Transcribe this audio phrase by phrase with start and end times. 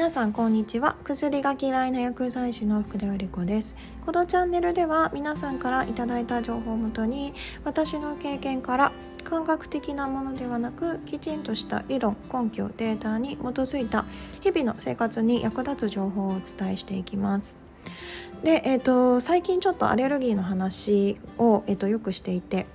[0.00, 0.96] 皆さんこんにちは。
[1.04, 3.76] 薬が嫌いな薬剤師の福田由里子です。
[4.06, 7.34] このチャンネルでは皆さんからいただいた情報をもとに
[7.64, 8.92] 私の経験から
[9.24, 14.06] 感覚的なものではなくきちんとした理論根拠データに基づいた
[14.40, 17.58] 日々の生活に役立つ情報をお伝えしていきます。
[18.42, 22.66] で、えーと、最近ちょっとアレルギーの話を、えーとよくしていて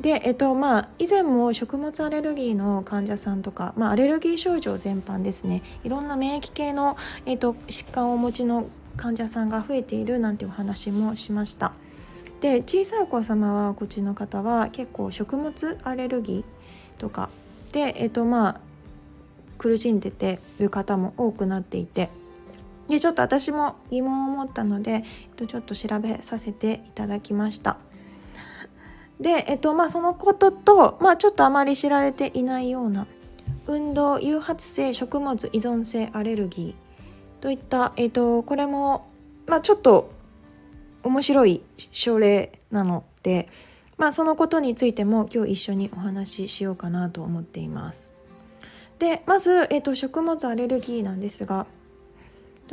[0.00, 5.62] で、えっとまあ、以前も食物アレルギーの患者さんとか、まあ、アレルギー症状全般ですね。
[5.84, 6.96] いろんな免疫系の、
[7.26, 11.72] えっと、疾患をお持ちの患者さんが増えているなんてお話もしました。
[12.40, 16.44] で小さいお子様はこっちの方は結構食物アレルギー
[16.98, 17.30] とか
[17.72, 18.60] で、えっとまあ、
[19.56, 22.10] 苦しんでてる方も多くなっていて。
[22.88, 25.02] でちょっと私も疑問を持ったので、えっ
[25.36, 27.78] と、ちょっと調べさせていただきました。
[29.20, 33.06] で、えっとまあ、そのことと、まあ、ちょっとあまり知られていないような
[33.66, 39.08] 運動誘発性食物依存性アレルギーといった、えっと、これも、
[39.46, 40.12] まあ、ちょっと
[41.02, 43.48] 面白い症例なので、
[43.98, 48.12] まあ、そのことについても今日一緒にお話ししようかなと思っています。
[48.98, 51.66] でまず、えっと、食物アレルギーなんですが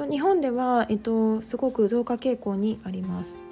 [0.09, 3.43] 日本では、えっと、すごく増加傾向にあります。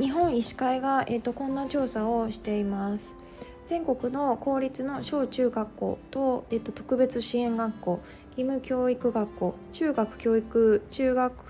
[0.00, 3.16] 日本医師会が、えーと、こんな調査をしています。
[3.64, 8.00] 全国の公立の小中学校と、えーと、特別支援学校
[8.36, 11.44] 義務教育学校中学教育中学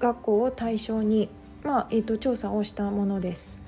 [0.00, 1.28] 学校を対象に、
[1.62, 3.60] まあえーと、調査をしたものです。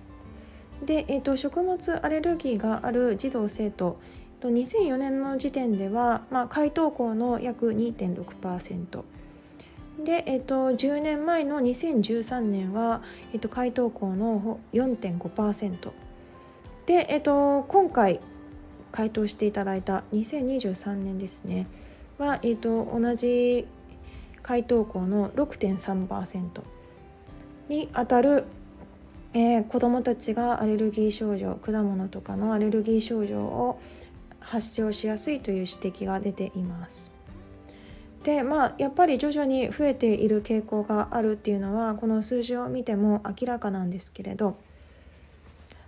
[0.84, 3.98] で、えー、と食物アレルギーがある児童生徒
[4.42, 9.02] 2004年の時点では、まあ、回答校の約2.6%
[10.06, 15.90] で、えっと、10年前の2013年は、えっと、回答校の4.5%
[16.86, 18.20] で、えっと、今回
[18.92, 21.66] 回答していただいた2023年ですね
[22.18, 23.66] は、えっと、同じ
[24.44, 26.62] 回答校の6.3%
[27.68, 28.44] にあたる、
[29.34, 33.80] えー、子どもたちがアレルギー症状果物とかのアレルギー症状を
[34.38, 37.15] 発症しやすいという指摘が出ています。
[38.26, 44.56] でまあやっぱり徐々に増えている傾向があるっていうのはこの数字を見ても明らかなんですけれど。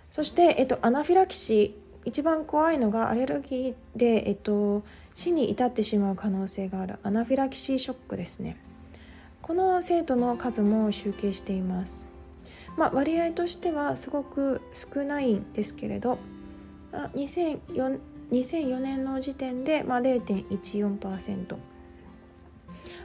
[0.09, 4.83] そして、えっと、アナフィラキシー一番怖いのがアレルギーで、えっと、
[5.13, 6.95] 死に至ってしまう可能性がある。
[7.03, 8.57] アナフィラキシーショックですね。
[9.41, 12.07] この生徒の数も集計しています。
[12.77, 16.17] まあ、割合としてはすごく少ないんですけれど
[16.93, 17.99] 2004
[18.31, 21.57] 2004年の時点で、まあ、0.14%。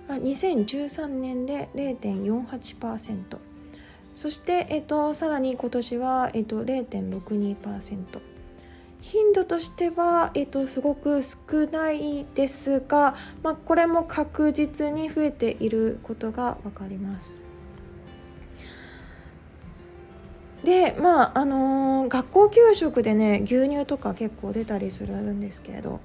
[0.09, 3.38] 2013年で0.48%
[4.15, 8.20] そして、えっと、さらに今年は、えっと、0.62%
[9.00, 17.41] 頻度としては、えっと、すごく少ないですが、まあ、これも確実に増えていることが分かります。
[20.65, 26.00] でまああのー、学校給食でね牛乳とか結構出たりするんですけれど。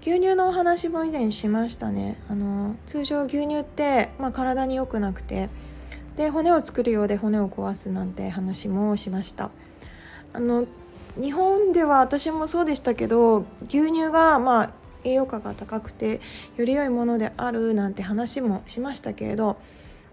[0.00, 2.16] 牛乳のお話も以前しましたね。
[2.30, 5.48] あの通常牛乳って、まあ、体に良くなくて
[6.16, 9.50] で骨を作るようで骨を壊すなんて話もしました。
[10.32, 10.66] あの
[11.20, 14.70] 日本では私もそうでしたけど牛乳がまあ
[15.04, 16.20] 栄養価が高くて
[16.56, 19.56] より良いものであるなんて話もしましたけれど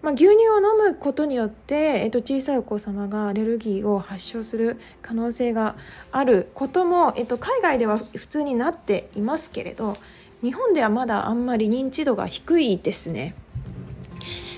[0.06, 1.74] まあ、牛乳を飲むことによって、
[2.04, 5.76] えっと、小さいお子様がアレルギーを発症する可能性が
[6.12, 9.98] あることも、えっと、海外では普通になっていますけれど
[10.44, 13.34] 日本ではまだあんまり認知度が低いですね。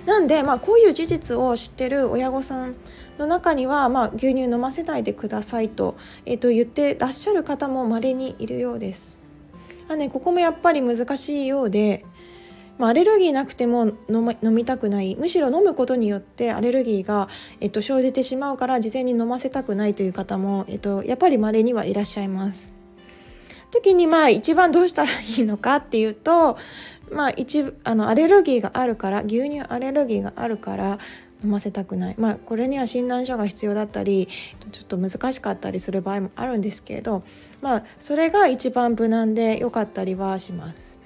[0.06, 2.75] なんで、まあ、こういう事実を知ってる親御さん
[3.18, 9.18] の中には、まあ、牛乳飲ませないでくださいと,、えっと言ってらっしゃる方も稀にいるようです。
[9.88, 12.03] あね、ここもやっぱり難しいようで
[12.78, 17.28] まあ、アレルギーなくても飲みたくないむしろ飲むことによってアレルギーが、
[17.60, 22.72] えっと、生じてしまうから事前に飲ませたくないという方も、えっと、やっぱり稀にはいらっしゃいます。
[23.72, 26.58] 時にまあ一番どうしたらいいのかっていうと、
[27.12, 31.00] まあ、一あのアレルギーがあるから牛乳アレルギーがあるから
[31.44, 34.28] 飲ませたくないまあこれには診断書が必要だったり
[34.72, 37.23] ちょっと難しかったりする場合もあるんですけれど
[37.62, 40.97] まあそれが一番無難で良かったりはします。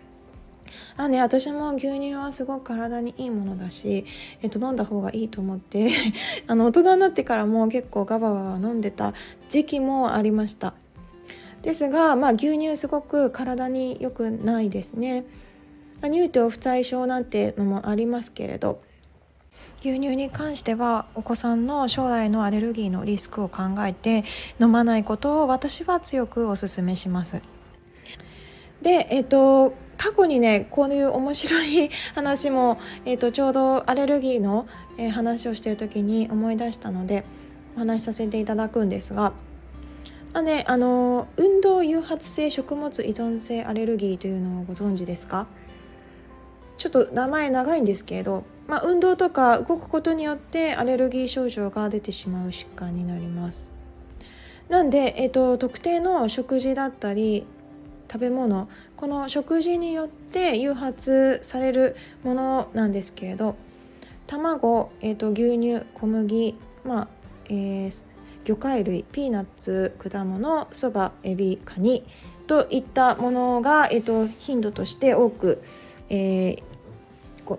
[0.98, 4.06] あね、私も牛乳はすごく体にいいものだし、
[4.42, 5.92] えっと、飲んだ方がいいと思って
[6.48, 9.14] あの大人になってからも結構ガバガバ飲んでた
[9.50, 10.74] 時期もありました
[11.62, 15.26] ですが、まあ、牛乳すごく体に良くないですね
[16.04, 18.82] 乳糖不対症なんてのもありますけれど
[19.82, 24.24] 牛乳に関してはお子さんの将来のアレルギーのリスクを考えて
[24.60, 27.42] 飲まないことを私は強くお勧めします。
[28.82, 34.66] で、えっと、過去にねこういう面白い話も、 えーと、ちょうどアレルギーの、
[34.98, 37.24] えー、話をしている時に思い出したので
[37.76, 39.34] お話しさせていただくんですが。
[40.34, 45.46] あね、あの運動誘発性食物依存性アレルギーというのをご存知ですか？
[46.78, 53.72] ちょっと名前長いんですけれど、まあ、運動とか動くことによってアレルギー症状が出てしまう疾患になります
[54.70, 57.46] なんで、えーと、特定の食事だったり
[58.12, 58.68] 食べ物
[58.98, 63.56] この食事によって誘発されるものなんですけれど
[64.28, 67.08] 卵、えーと、牛乳小麦、まあ
[67.50, 68.04] えー、
[68.44, 72.04] 魚介類ピーナッツ果物そばエビカニ
[72.48, 75.62] といったものが、えーと、頻度として多く、
[76.10, 76.56] えー、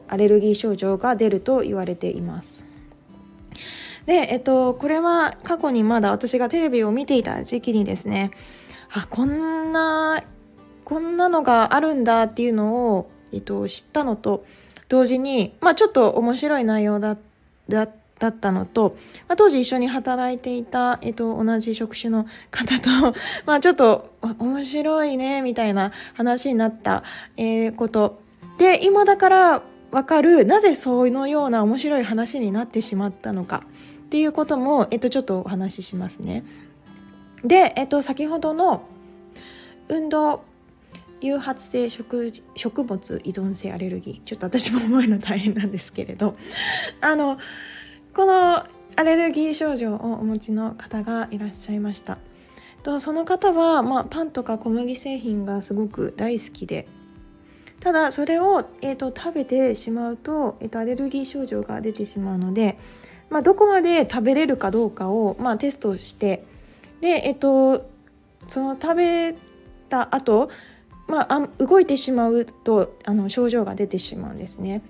[0.09, 2.67] アレルギー症状が出ると言われています。
[4.07, 8.33] で、えっと、これは過去にまだ私がテレビを見ていた時期にですね、
[8.91, 10.23] あ、こんな、
[10.93, 14.45] こんなのがあるんだっていうのを、えっと、知ったのと、
[14.91, 17.17] 同時に、まあちょっと面白い内容だ
[17.67, 18.95] だだったのと、
[19.27, 22.91] まあ、当時一緒に働いていた、えっと、同じ職種の方と、
[23.47, 27.05] まあちょっと面白いね、みたいな話になった、
[27.39, 28.21] えー、こと。
[28.59, 29.63] で、今だから
[29.93, 33.65] わかる、なぜそのような面白い話になってしまったのか。
[34.05, 36.45] っていうことも、えっと、ちょっとお話ししますね。
[37.43, 38.83] で、えっと、先ほどの
[39.89, 40.43] 運動
[41.23, 44.25] 誘発性食食物依存性アレルギー。
[44.25, 46.37] ちょっと私も思えるの大変なんですけれど。
[47.01, 47.39] あの
[48.15, 48.65] この
[48.95, 52.19] アレルギー症状をお持ちの方がいらっしゃいました。
[52.83, 56.87] とその方は、まあ、パンとか小麦製品がすごく大好きで。
[57.81, 62.79] ただそれを、えーと、食べてしまうと,、えーとアレルギー症状が出てしまうので
[63.33, 66.45] まあ、どこまで食べれるかどうかを、まあ、テストして。
[67.01, 67.89] で、えっと、
[68.47, 69.35] その食べ
[69.89, 70.51] た後、
[71.13, 74.81] まあ、動いてしまうとあの症状が出てしまうんですね。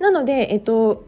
[0.00, 1.04] なので、えっと、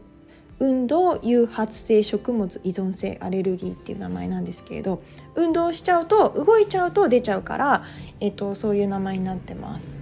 [0.59, 5.03] 運動誘発性食物依存性アレルギーっていう名前なんですけれど
[5.35, 7.83] 運動しちゃうと動いちゃうと出ちゃうから、
[8.21, 9.99] えっと、そういう名前になってます。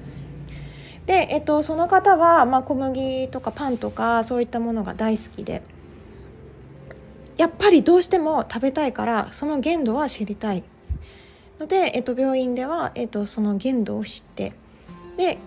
[1.08, 5.64] で、えっと、その方は、まあ、小麦とかパンとかそういったものが大好きで
[7.36, 10.64] やっぱりどうしても食べたいからその限度は知りたい
[11.62, 14.54] ので、えっと、病院では、えっと、その限度を知って
[15.18, 15.38] で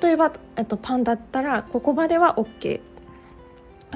[0.00, 2.80] 例えば、えっと、パンだったらここまでは OK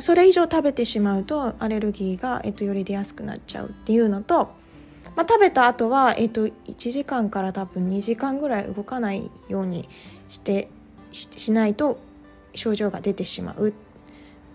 [0.00, 4.52] それ以上食べてしまうとアレルギーが、えっと、より出やすくなっちゃうっていうのと、
[5.16, 6.52] まあ、食べた後は、えっと、1
[6.90, 9.88] 時間から多分2時間ぐらい動かないように
[10.28, 10.68] して
[11.10, 11.98] しないと
[12.54, 13.70] 症状が出てしまう。
[13.70, 13.72] っ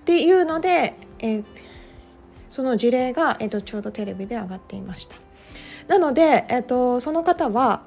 [0.05, 1.45] ていうので、えー、
[2.49, 5.15] その事例が、えっと、ちょうどテレビで上がっていました。
[5.87, 7.83] なので、えっと、その方は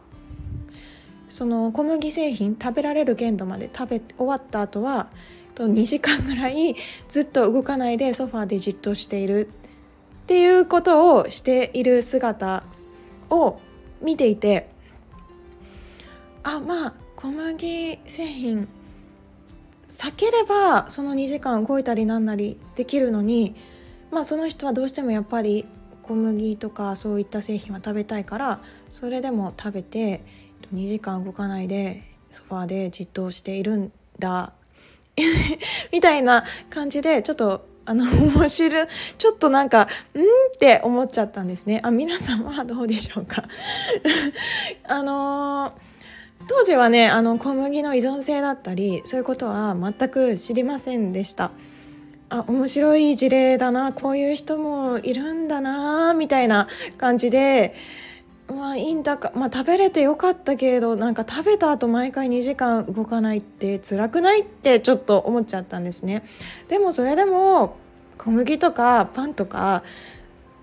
[1.28, 5.08] その小麦製品食べられる限度まで食べ終わった後は
[5.56, 6.74] 2時間ぐらい
[7.08, 9.48] ずっと動かないでソファーでじっとしている。
[10.26, 12.64] っていうことをしている姿
[13.30, 13.60] を
[14.02, 14.68] 見ていて
[16.42, 18.66] あまあ小麦製品
[19.86, 23.54] 避ければその2時間動いたりなんなりできるのに
[24.10, 25.64] まあその人はどうしてもやっぱり
[26.06, 28.60] 小麦とかそういった製品は食べたいから
[28.90, 30.22] それでも食べて
[30.72, 34.52] 2時間動かないでソファーでじっとしているんだ。
[35.92, 40.26] みたいな感じでちょっとあの面白ちょっとなんかうんっ
[40.58, 41.80] て思っちゃったんですね。
[41.82, 43.44] あ皆さんはどうでしょうか？
[44.88, 45.72] あのー、
[46.48, 51.50] 当時はねあの小麦の依存性だったりそういうことは全く知りませんでした。
[52.28, 53.92] あ面白い事例だな。
[53.92, 56.68] こういう人もいるんだなみたいな
[56.98, 57.74] 感じで
[58.48, 66.24] まあいいんだか、まあ、食べれてよかったけれどなんか食べた後毎回2時間動かないって辛くないってちょっと思っちゃったんですね。
[66.68, 67.76] でもそれでも
[68.18, 69.82] 小麦とかパンとか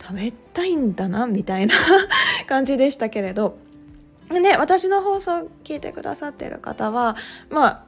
[0.02, 1.76] 食べたいんだなみたいな
[2.48, 3.58] 感じでしたけれど。
[4.30, 7.16] で私の放送聞いてくださってる方は
[7.52, 7.84] まあ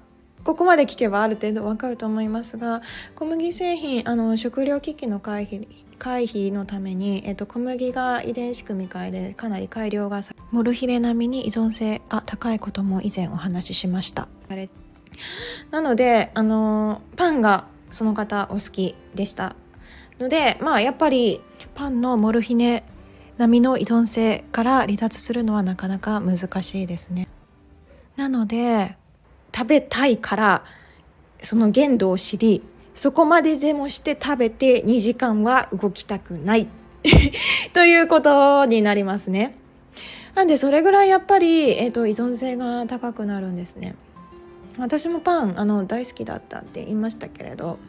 [0.45, 2.81] ここまで聞けばある程度わかると思いますが
[3.15, 14.27] 小麦製品あの食糧危機の回避回避のために、えっと、小麦が遺伝子組み換えでかなり改良がさモルヒレ並みに依存性が高いことも以前お話ししました。
[14.49, 14.69] あれ
[15.71, 19.55] なのであのパンがその方お好きでした。
[20.19, 21.41] のでまあやっぱり
[21.73, 22.83] パンのモルヒネ
[23.37, 27.27] 並みの依存性から離脱するのはなかなか難しいですね。
[28.15, 28.95] なので
[29.55, 30.65] 食べたいから
[31.37, 36.67] その限度を知りそこまででもして食べて2時間は動きたくない
[37.73, 39.57] ということになりますね。
[40.33, 43.95] なんでそれぐらいやっぱり、えーと、依存性が高くなるんですね。
[44.77, 47.79] 私もパンあの大好きだったって言いましたけれど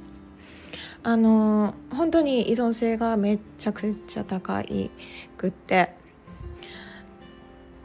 [1.03, 4.91] あの本当に依存性がめちゃくちゃ高い
[5.37, 5.91] くって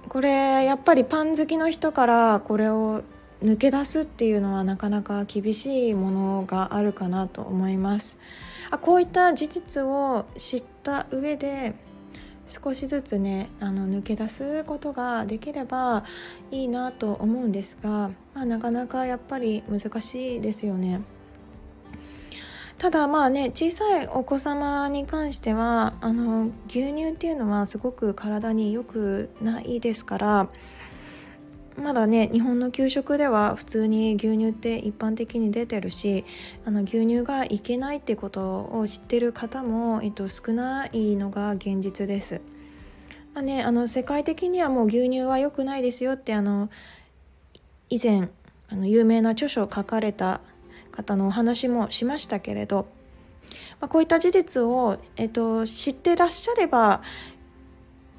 [0.07, 3.01] これやっぱりパン好きの人からこれを
[3.43, 8.19] 抜け出すっていうのはなかなか厳しいものがあるかなと思います
[8.69, 11.73] あこういった事実を知った上で
[12.45, 16.03] 少しずつねあの抜け出すことができれば
[16.51, 21.01] いいなと思うんですが、まあ、なかなかやっぱり難しいですよね。
[22.77, 30.49] ただまあね小さいお子様に関してはあの牛乳っていうのはすごく体に良くないですから
[31.77, 36.25] まだね日本の給食では普通に牛乳って一般的に出てるし
[36.65, 42.41] あの牛乳がいけないってことを知ってる方も、えっと、少ないのが現実です。
[43.33, 46.69] まあね、あの世界的にはもう牛乳は良くないですよってあの
[47.89, 48.29] 以前
[48.69, 50.41] あの有名な著書を書かれた
[50.91, 52.87] 方のお話もしましたけれど、
[53.79, 57.01] まあ、こういった事実を、えっと、知ってらっしゃれば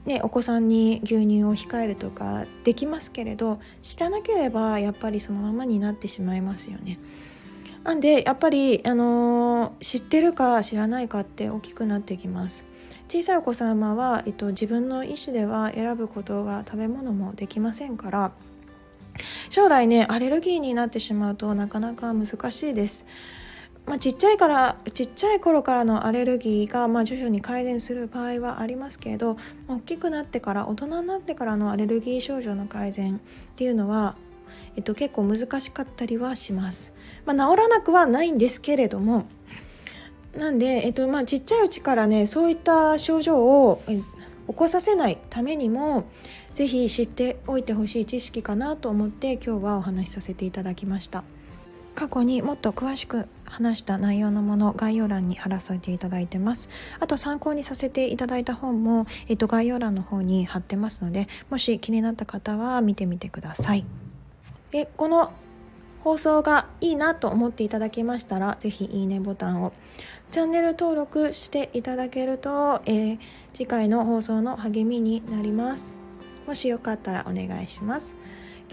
[0.07, 6.99] ね、お子さんに牛乳を控えるとかできますけれど知らなければやっぱりそのままになってしまいますよね。
[7.85, 12.67] なんでやっぱり、あの、知ってるか知らないかって大きくなってきます。
[13.09, 18.33] 小さいお子様は、えっと、自分の意思では選ぶことが食べ物もできませんから
[19.51, 23.05] 将来ねアレルギーになってしまうとなかなか難しいです。
[23.87, 29.37] まあ、ちっちゃいからちっちゃい頃からのアレルギーがまあ徐々に改善する場合はありますけれど
[29.69, 33.19] 大きくなってから大人になってからのアレルギー症状の改善っ
[33.57, 34.17] ていうのは、
[34.77, 36.93] えっと、結構難しかったりはします、
[37.27, 39.27] まあ、治らなくはないんですけれども
[40.37, 44.03] なんで、えっとまあ、ちっちゃいうちからねそういった症状を起
[44.55, 46.05] こさせないためにも
[46.55, 51.25] 是非知っておいてほしい知識かなと思って今日はお話しさせていただきました。
[51.95, 63.85] 過去にもっと詳しく話した内容のもの概要欄に貼らせていただいてますあと参考にさせていただいた本も、えっと、概要欄の方に貼ってますのでもし気になった方は見てみてください
[64.73, 65.33] えこの
[66.03, 69.73] 放送がいいなと思っていただけましたら是非いいねボタンを
[70.31, 73.19] チャンネル登録していただけると、えー、
[73.53, 75.95] 次回の放送の励みになります
[76.47, 78.17] もしよかったらお願いします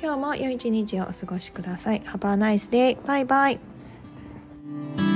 [0.01, 2.01] 今日も良い一日をお過ごしください。
[2.01, 2.97] Have a nice day.
[3.05, 3.68] バイバイ。
[4.69, 5.08] Thank you.